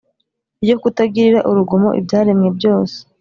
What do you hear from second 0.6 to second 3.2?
ryo kutagirira urugomo ibyaremwe byose.